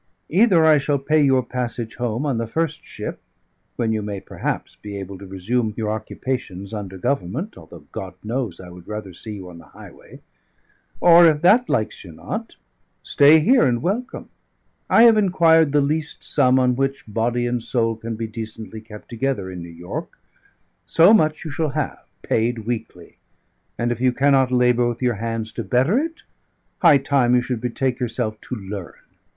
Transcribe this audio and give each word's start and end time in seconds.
Either 0.29 0.65
I 0.65 0.79
shall 0.79 0.97
pay 0.97 1.21
your 1.23 1.43
passage 1.43 1.97
home 1.97 2.25
on 2.25 2.39
the 2.39 2.47
first 2.47 2.83
ship, 2.83 3.21
when 3.75 3.91
you 3.91 4.01
may 4.01 4.19
perhaps 4.19 4.75
be 4.81 4.97
able 4.97 5.15
to 5.19 5.27
resume 5.27 5.75
your 5.77 5.91
occupations 5.91 6.73
under 6.73 6.97
Government, 6.97 7.55
although 7.55 7.85
God 7.91 8.15
knows 8.23 8.59
I 8.59 8.69
would 8.71 8.87
rather 8.87 9.13
see 9.13 9.35
you 9.35 9.47
on 9.51 9.59
the 9.59 9.65
highway! 9.67 10.21
Or, 10.99 11.27
if 11.27 11.43
that 11.43 11.69
likes 11.69 12.03
you 12.03 12.13
not, 12.13 12.55
stay 13.03 13.41
here 13.41 13.63
and 13.67 13.83
welcome! 13.83 14.29
I 14.89 15.03
have 15.03 15.17
inquired 15.17 15.71
the 15.71 15.81
least 15.81 16.23
sum 16.23 16.57
on 16.57 16.75
which 16.75 17.05
body 17.05 17.45
and 17.45 17.61
soul 17.61 17.95
can 17.95 18.15
be 18.15 18.25
decently 18.25 18.81
kept 18.81 19.07
together 19.07 19.51
in 19.51 19.61
New 19.61 19.69
York; 19.69 20.17
so 20.87 21.13
much 21.13 21.45
you 21.45 21.51
shall 21.51 21.69
have, 21.77 22.01
paid 22.23 22.65
weekly; 22.65 23.17
and 23.77 23.91
if 23.91 24.01
you 24.01 24.11
cannot 24.11 24.51
labour 24.51 24.87
with 24.89 25.03
your 25.03 25.17
hands 25.21 25.51
to 25.53 25.63
better 25.63 25.99
it, 25.99 26.23
high 26.79 26.97
time 26.97 27.35
you 27.35 27.41
should 27.43 27.61
betake 27.61 27.99
yourself 27.99 28.41
to 28.41 28.55
learn. 28.55 28.93